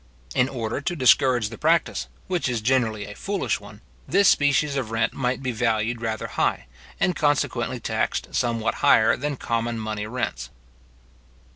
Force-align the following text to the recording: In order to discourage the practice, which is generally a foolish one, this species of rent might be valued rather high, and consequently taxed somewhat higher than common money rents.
In 0.33 0.49
order 0.49 0.81
to 0.81 0.95
discourage 0.95 1.49
the 1.49 1.59
practice, 1.59 2.07
which 2.25 2.49
is 2.49 2.59
generally 2.61 3.05
a 3.05 3.13
foolish 3.13 3.59
one, 3.59 3.81
this 4.07 4.27
species 4.27 4.75
of 4.75 4.89
rent 4.89 5.13
might 5.13 5.43
be 5.43 5.51
valued 5.51 6.01
rather 6.01 6.25
high, 6.25 6.65
and 6.99 7.15
consequently 7.15 7.79
taxed 7.79 8.33
somewhat 8.33 8.73
higher 8.81 9.15
than 9.15 9.37
common 9.37 9.77
money 9.77 10.07
rents. 10.07 10.49